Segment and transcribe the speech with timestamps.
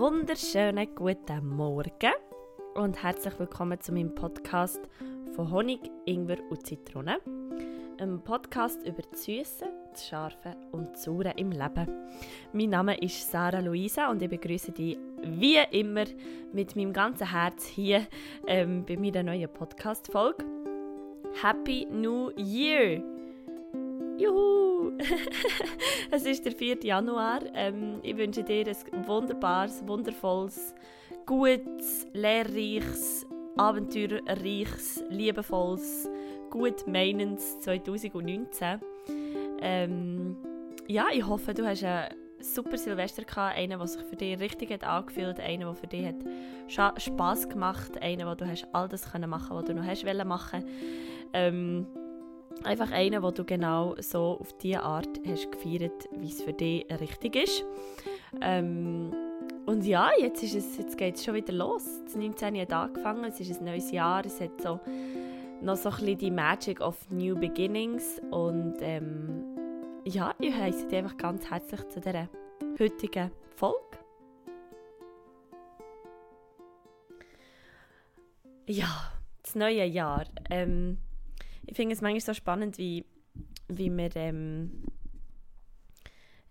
[0.00, 2.14] wunderschönen guten Morgen
[2.74, 4.80] und herzlich willkommen zu meinem Podcast
[5.36, 7.18] von Honig, Ingwer und Zitrone.
[7.98, 11.86] Ein Podcast über das Süße, das Scharfe und das Saure im Leben.
[12.54, 16.06] Mein Name ist Sarah Luisa und ich begrüße dich wie immer
[16.50, 18.06] mit meinem ganzen Herz hier
[18.46, 20.46] ähm, bei meiner neuen Podcast-Folge.
[21.42, 23.02] Happy New Year!
[24.16, 24.59] Juhu!
[26.10, 26.84] es ist der 4.
[26.84, 27.40] Januar.
[27.54, 30.74] Ähm, ich wünsche dir ein wunderbares, wundervolles,
[31.26, 33.26] gutes, lehrreiches,
[33.56, 36.08] abenteuerreiches, liebevolles,
[36.50, 38.80] gut meinendes 2019.
[39.62, 40.36] Ähm,
[40.86, 44.70] ja, ich hoffe, du hast einen super Silvester gehabt, einen, der sich für dich richtig
[44.72, 48.88] hat angefühlt einen, der für dich hat Spass gemacht hat, einen, wo du hast all
[48.88, 50.64] das können machen was du noch hast machen
[51.32, 51.86] ähm,
[52.64, 56.86] Einfach einen, wo du genau so auf diese Art hast gefeiert, wie es für dich
[57.00, 57.64] richtig ist.
[58.40, 59.12] Ähm,
[59.66, 61.84] und ja, jetzt, ist es, jetzt geht es schon wieder los.
[62.04, 62.60] Das 19.
[62.60, 64.80] hat angefangen, es ist ein neues Jahr, es hat so
[65.62, 69.44] noch so ein bisschen die Magic of New Beginnings und ähm,
[70.04, 72.28] ja, ich heiße dich einfach ganz herzlich zu dieser
[72.78, 73.98] heutigen Folge.
[78.66, 80.24] Ja, das neue Jahr.
[80.50, 80.98] Ähm,
[81.66, 83.04] ich finde es manchmal so spannend, wie,
[83.68, 84.84] wie wir, ähm,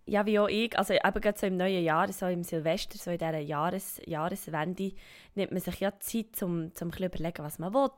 [0.05, 3.11] ja, wie auch ich, also eben gerade so im neuen Jahr, so im Silvester, so
[3.11, 4.93] in dieser Jahres, Jahreswende,
[5.35, 7.91] nimmt man sich ja Zeit, um, um überlegen, was man will.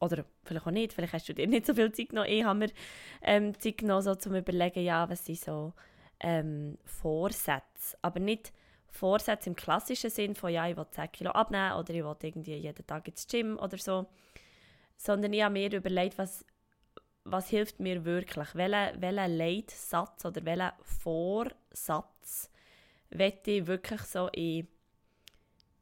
[0.00, 2.28] Oder vielleicht auch nicht, vielleicht hast du dir nicht so viel Zeit genommen.
[2.28, 2.70] Ich habe mir
[3.22, 5.72] ähm, Zeit genommen, so zum überlegen, ja, was sind so
[6.20, 7.96] ähm, Vorsätze.
[8.00, 8.52] Aber nicht
[8.90, 12.54] Vorsätze im klassischen Sinn von, ja, ich will 10 Kilo abnehmen oder ich will irgendwie
[12.54, 14.06] jeden Tag ins Gym oder so,
[14.98, 16.44] sondern ich habe mir überlegt, was,
[17.24, 22.50] was hilft mir wirklich, welchen welche Leitsatz oder welchen Vorsatz
[23.10, 24.68] möchte ich wirklich so in,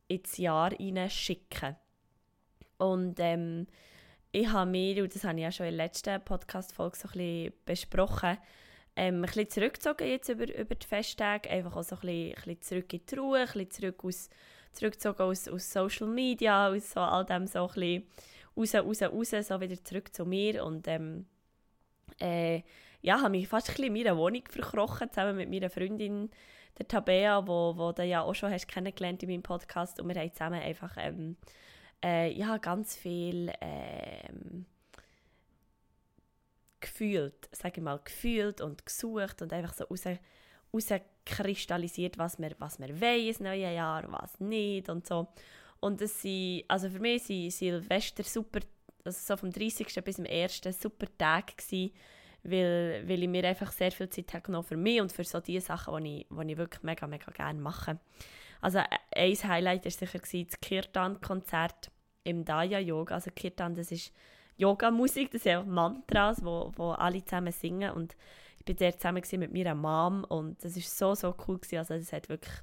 [0.07, 0.71] ins Jahr
[1.09, 1.77] schicken.
[2.79, 3.67] Und ähm,
[4.33, 7.13] ich habe mir, und das habe ich ja schon in der letzten Podcast-Folge so ein
[7.13, 8.37] bisschen besprochen,
[8.95, 12.35] ähm, ein bisschen zurückgezogen jetzt über, über die Festtage, einfach auch so ein bisschen, ein
[12.35, 14.29] bisschen zurück in die Ruhe, ein bisschen zurück aus,
[14.73, 18.07] zurückgezogen aus, aus Social Media, aus so all dem so ein bisschen
[18.57, 21.27] raus, raus, raus, so wieder zurück zu mir und ähm,
[22.21, 22.63] äh,
[23.03, 26.31] ja, habe mich fast ein bisschen in meiner Wohnung verkrochen, zusammen mit meiner Freundin,
[26.79, 30.21] der Tabea, wo, wo du ja auch schon hast kennengelernt in meinem Podcast und wir
[30.21, 31.37] haben zusammen einfach ähm,
[32.05, 34.67] äh, ja, ganz viel ähm,
[36.81, 40.05] gefühlt, sage ich mal, gefühlt und gesucht und einfach so raus,
[40.73, 45.29] rauskristallisiert, was wir, was wir wollen, das neue Jahr, was nicht und so.
[45.87, 48.59] Und es sind, also für mich waren Silvester super,
[49.05, 49.87] also so vom 30.
[50.03, 50.61] bis zum 1.
[50.83, 51.93] super Tag gewesen,
[52.43, 55.39] weil, weil ich mir einfach sehr viel Zeit habe genommen für mich und für so
[55.39, 58.01] die Sachen, die ich, die ich wirklich mega, mega gerne mache.
[58.61, 58.81] Also
[59.15, 61.93] ein Highlight war sicher das Kirtan-Konzert
[62.25, 63.15] im Daya-Yoga.
[63.15, 64.13] Also Kirtan, das ist
[64.57, 68.17] Yoga-Musik, das sind Mantras, wo, wo alle zusammen singen und
[68.59, 71.79] ich war dort zusammen mit meiner Mom und das war so, so cool gewesen.
[71.79, 72.55] Also es hat wirklich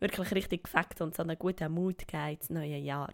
[0.00, 3.12] wirklich richtig gefällt und so einen guten Mut gegeben ins neue Jahr.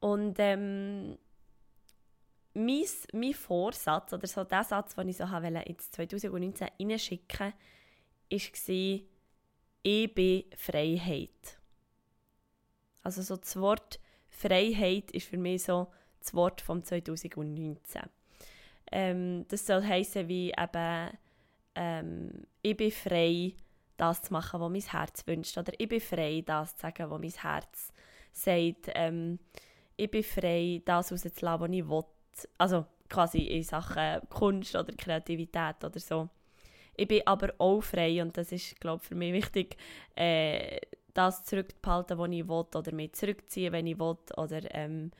[0.00, 1.16] Und ähm,
[2.54, 7.52] mein, mein Vorsatz, oder so der Satz, den ich so habe ins 2019 reinschicken
[8.28, 9.00] war,
[9.84, 11.58] ich bin Freiheit.
[13.02, 15.88] Also so das Wort Freiheit ist für mich so
[16.20, 18.02] das Wort vom 2019.
[18.90, 21.18] Ähm, das soll heißen wie eben
[21.74, 23.54] ähm, ich bin frei
[24.02, 25.56] das zu machen, was mein Herz wünscht.
[25.56, 27.92] Oder ich bin frei, das zu sagen, was mein Herz
[28.32, 28.90] sagt.
[28.94, 29.38] Ähm,
[29.96, 32.04] ich bin frei, das rauszulassen, was ich will.
[32.58, 36.28] Also quasi in Sachen Kunst oder Kreativität oder so.
[36.96, 39.76] Ich bin aber auch frei und das ist, glaube für mich wichtig,
[40.16, 40.78] äh,
[41.14, 45.10] das zurückzuhalten, was ich will oder mich zurückziehen, wenn ich will oder ähm,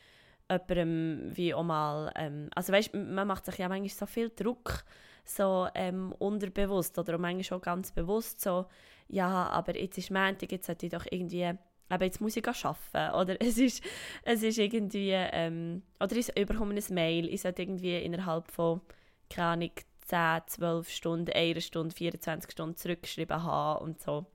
[0.51, 4.85] jemandem wie auch mal, ähm, also weißt, man macht sich ja manchmal so viel Druck,
[5.25, 8.67] so ähm, unterbewusst oder auch manchmal schon ganz bewusst so,
[9.09, 11.53] ja, aber jetzt ist Montag, jetzt sollte ich doch irgendwie,
[11.89, 13.83] aber jetzt muss ich arbeiten oder es ist,
[14.25, 18.81] es ist irgendwie, ähm, oder ich bekomme ein Mail, ich sollte irgendwie innerhalb von,
[19.29, 19.71] keine Ahnung,
[20.07, 24.27] 10, 12 Stunden, 1 Stunde, 24 Stunden zurückgeschrieben haben und so.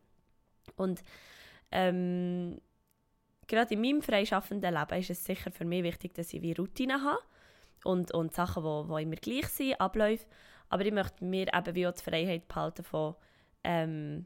[0.76, 1.04] Und
[1.72, 2.60] ähm,
[3.48, 7.04] gerade in meinem freischaffenden Leben ist es sicher für mich wichtig, dass ich wie Routine
[7.04, 7.22] habe
[7.84, 10.26] und, und Sachen, die wo, wo immer gleich sind, Abläufe.
[10.70, 13.16] Aber ich möchte mir eben wie auch die Freiheit behalten von,
[13.64, 14.26] ähm,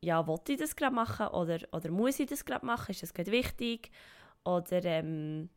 [0.00, 2.90] ja, will ich das gerade machen oder, oder muss ich das gerade machen?
[2.90, 3.90] Ist das gerade wichtig?
[4.44, 5.48] Oder, ähm,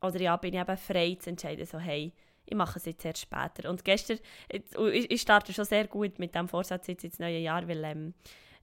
[0.00, 2.12] oder ja, bin ich eben frei zu entscheiden, so, hey,
[2.46, 3.70] ich mache es jetzt erst später.
[3.70, 4.18] Und gestern,
[4.48, 8.14] ich, ich starte schon sehr gut mit dem Vorsatz jetzt ins neue Jahr, weil ähm,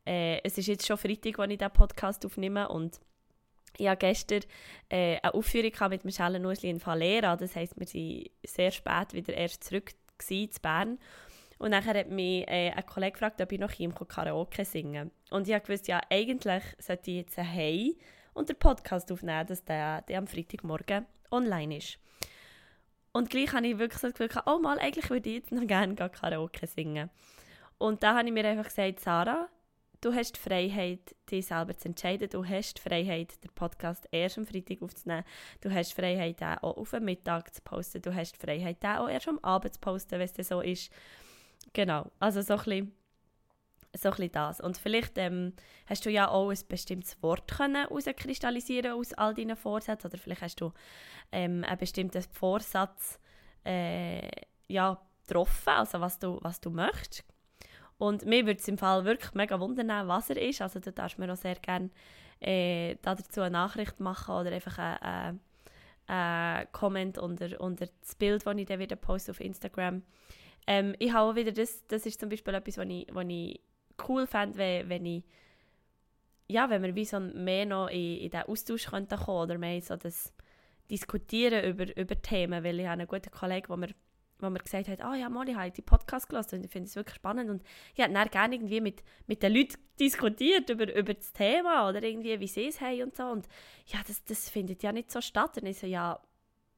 [0.03, 2.99] Äh, es ist jetzt schon Freitag, als ich diesen Podcast aufnehme und
[3.77, 4.41] ich hatte gestern
[4.89, 7.37] äh, eine Aufführung mit Michelle Nusli in Valera.
[7.37, 9.91] Das heisst, wir sind sehr spät wieder erst zurück
[10.49, 10.99] zu Bern.
[11.57, 15.47] Und dann hat mich äh, ein Kollege gefragt, ob ich noch ihm Karaoke singen Und
[15.47, 17.97] ich wusste, ja, eigentlich sollte ich jetzt hey
[18.33, 21.99] und den Podcast aufnehmen, dass der, der am Freitagmorgen online ist.
[23.13, 25.95] Und gleich habe ich wirklich das Gefühl, oh mal, eigentlich würde ich jetzt noch gerne
[25.95, 27.09] Karaoke singen.
[27.77, 29.49] Und da habe ich mir einfach gesagt, Sarah,
[30.01, 32.29] du hast die Freiheit, dich selber zu entscheiden.
[32.29, 35.23] Du hast die Freiheit, den Podcast erst am Freitag aufzunehmen.
[35.61, 38.01] Du hast die Freiheit, den auch auf den Mittag zu posten.
[38.01, 40.91] Du hast die Freiheit, den auch erst am Abend zu posten, wenn es so ist.
[41.73, 42.91] Genau, also so ein bisschen,
[43.93, 44.59] so ein das.
[44.59, 45.53] Und vielleicht ähm,
[45.85, 50.41] hast du ja auch ein bestimmtes Wort können herauskristallisieren aus all deinen Vorsätzen oder vielleicht
[50.41, 50.73] hast du
[51.31, 53.19] ähm, einen bestimmten Vorsatz
[53.63, 54.27] äh,
[54.67, 57.23] ja, getroffen, also was du, was du möchtest.
[58.01, 60.59] Und mir würde es im Fall wirklich mega wundern, was er ist.
[60.59, 61.91] Also du darfst mir auch sehr gerne
[62.39, 65.39] äh, dazu eine Nachricht machen oder einfach einen
[66.07, 70.01] ein Comment unter, unter das Bild, das ich dann wieder poste auf Instagram.
[70.65, 73.61] Ähm, ich habe wieder das, das ist zum Beispiel etwas, was ich, was ich
[74.07, 75.23] cool fände, wenn, wenn ich
[76.47, 79.79] ja, wenn wir wie so mehr noch in, in den Austausch könnten kommen oder mehr
[79.79, 80.33] so das
[80.89, 83.93] Diskutieren über, über Themen, weil ich habe einen guten Kollegen, der mir
[84.41, 86.87] wo mir gesagt hat, oh ja, Molly, ich habe die Podcast gelesen und ich finde
[86.87, 87.49] es wirklich spannend.
[87.49, 87.63] Und
[87.95, 92.03] ich habe dann gerne irgendwie mit, mit den Leuten diskutiert über, über das Thema oder
[92.03, 93.23] irgendwie, wie sie es haben und so.
[93.23, 93.47] Und
[93.87, 95.57] ja, das, das findet ja nicht so statt.
[95.57, 96.19] Und ich so, ja,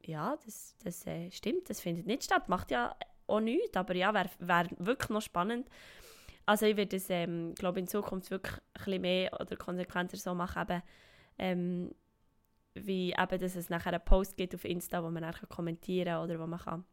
[0.06, 2.48] ja, das, das äh, stimmt, das findet nicht statt.
[2.48, 2.94] Macht ja
[3.26, 5.68] auch nichts, aber ja, wäre wär wirklich noch spannend.
[6.46, 10.34] Also ich würde es, ähm, glaube in Zukunft wirklich ein bisschen mehr oder konsequenter so
[10.34, 10.82] machen, eben,
[11.38, 11.94] ähm,
[12.74, 16.24] wie eben, dass es nachher einen Post gibt auf Insta, wo man nachher kommentieren kann
[16.24, 16.84] oder wo man kann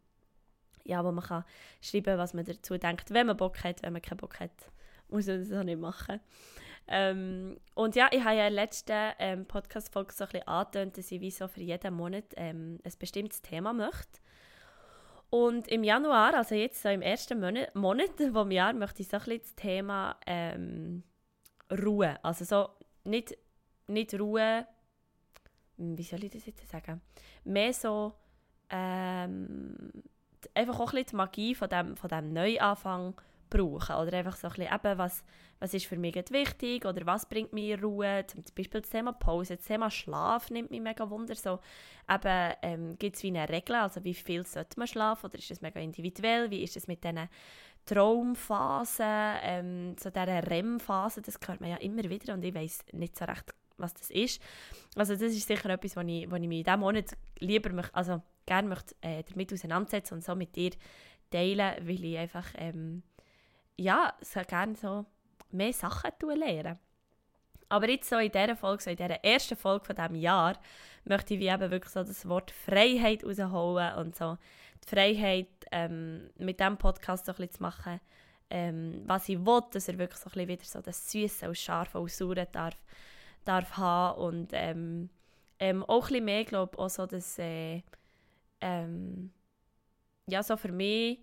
[0.86, 1.44] ja, wo man kann
[1.81, 4.51] schreiben was man dazu denkt, wenn man Bock hat, wenn man keinen Bock hat,
[5.10, 6.19] muss man das auch nicht machen.
[6.88, 10.98] Ähm, und ja, ich habe ja in der letzten ähm, Podcast-Folge so ein bisschen angetönt,
[10.98, 14.19] dass ich wie so für jeden Monat ähm, ein bestimmtes Thema möchte.
[15.30, 19.18] Und im Januar, also jetzt so im ersten Monat, Monat vom Jahr, möchte ich so
[19.18, 21.04] ein bisschen das Thema ähm,
[21.72, 22.69] Ruhe, also so
[23.06, 23.38] nicht,
[23.88, 24.68] nicht Ruhe,
[25.78, 27.01] wie soll ich das jetzt sagen,
[27.45, 28.13] mehr so
[28.69, 29.92] ähm,
[30.53, 33.19] einfach auch ein die Magie von dem, von dem Neuanfang
[33.51, 33.95] brauchen.
[33.95, 35.24] Oder einfach so ein bisschen, eben, was,
[35.59, 38.25] was ist für mich wichtig oder was bringt mir Ruhe.
[38.25, 41.36] Zum Beispiel das Thema Pause, das Thema Schlaf nimmt mich mega Wunder.
[41.36, 41.59] So,
[42.09, 45.51] eben, ähm, gibt es wie eine Regel, also wie viel sollte man schlafen oder ist
[45.51, 46.50] das mega individuell?
[46.50, 47.30] Wie ist es mit diesen
[47.86, 49.06] Traumphasen,
[49.44, 53.25] ähm, so dieser REM-Phase, das hört man ja immer wieder und ich weiß nicht so
[53.25, 54.42] recht, was das ist.
[54.95, 58.21] Also das ist sicher etwas, was ich, was ich mich in diesem Monat lieber also
[58.46, 60.72] gerne möchte, äh, damit auseinandersetzen und so mit dir
[61.30, 63.04] teilen, weil ich einfach ähm,
[63.78, 65.06] ja, so gerne so
[65.52, 66.80] mehr Sachen lernen.
[67.70, 70.60] Aber jetzt so in dieser Folge, so in dieser ersten Folge von diesem Jahr,
[71.06, 74.38] möchte ich wie eben wirklich so das Wort Freiheit rausholen und so
[74.84, 78.02] die Freiheit ähm, mit diesem Podcast so ein bisschen zu machen,
[78.50, 81.58] ähm, was ich will, dass er wirklich so ein bisschen wieder so das Süße und
[81.58, 82.76] Scharfe und Saure darf,
[83.46, 85.10] darf haben und ähm,
[85.60, 87.84] ähm, auch ein bisschen mehr, glaube ich, auch so das äh,
[88.62, 89.31] ähm,
[90.28, 91.19] ja, so für mich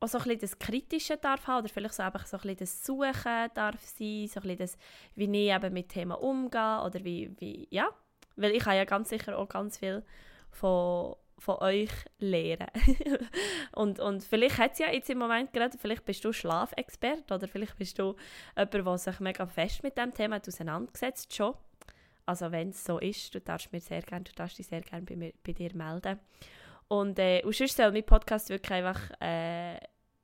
[0.00, 2.58] auch so ein bisschen das Kritische darf haben oder vielleicht so einfach so ein bisschen
[2.58, 4.78] das Suchen darf sein, so ein bisschen das,
[5.14, 7.88] wie ich eben mit Themen umgehe oder wie, wie, ja,
[8.36, 10.02] weil ich habe ja ganz sicher auch ganz viel
[10.50, 12.68] von, von euch lernen.
[13.72, 17.46] und, und vielleicht hat es ja jetzt im Moment gerade, vielleicht bist du Schlafexpert oder
[17.46, 18.16] vielleicht bist du
[18.56, 21.54] jemand, der sich mega fest mit dem Thema auseinandergesetzt schon
[22.30, 25.04] also wenn es so ist, du darfst mir sehr gerne, du darfst dich sehr gerne
[25.04, 26.20] bei, mir, bei dir melden.
[26.86, 29.78] Und, äh, und sonst soll mein Podcast wirklich einfach äh,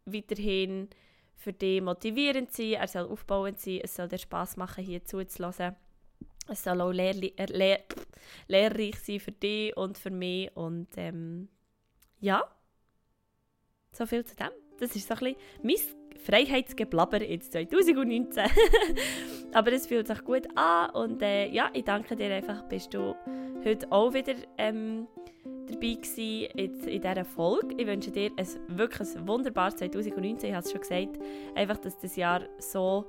[0.04, 0.88] weiterhin
[1.34, 5.74] für dich motivierend sein, er soll aufbauend sein, es soll dir Spass machen, hier zuzulassen.
[6.48, 7.82] Es soll auch lehr äh, lehr
[8.46, 10.56] lehrreich sein für dich und für mich.
[10.56, 11.48] Und ähm,
[12.20, 12.44] ja,
[13.90, 14.50] so viel zu dem.
[14.78, 18.44] Das ist so ein bisschen mein Freiheitsgeblabber jetzt 2019.
[19.52, 23.14] Aber es fühlt sich gut an und äh, ja, ich danke dir einfach, bist du
[23.64, 25.06] heute auch wieder ähm,
[25.66, 27.74] dabei gewesen jetzt in dieser Folge.
[27.76, 28.46] Ich wünsche dir ein
[28.78, 31.18] wirklich ein wunderbares 2019, ich habe es schon gesagt,
[31.54, 33.06] einfach, dass das Jahr so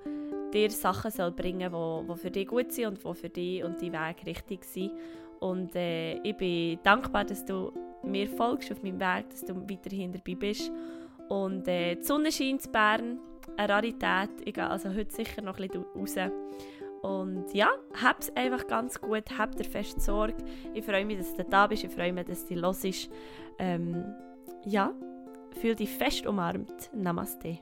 [0.53, 3.63] dir Sachen soll bringen soll, die, die für dich gut sind und die für dich
[3.63, 4.91] und deinen Weg richtig sind.
[5.39, 7.71] Und äh, ich bin dankbar, dass du
[8.03, 10.71] mir folgst auf meinem Weg, dass du weiterhin dabei bist
[11.29, 13.19] und äh, die Sonne scheint in Bern,
[13.55, 14.29] eine Rarität.
[14.45, 16.15] Ich gehe also heute sicher noch ein bisschen raus.
[17.01, 17.69] Und ja,
[18.01, 20.35] hab's einfach ganz gut, hab dir fest Sorge.
[20.73, 23.09] Ich freue mich, dass du da bist, ich freue mich, dass du los ist.
[23.59, 24.03] Ähm,
[24.65, 24.93] ja,
[25.61, 26.89] fühl dich fest umarmt.
[26.93, 27.59] Namaste.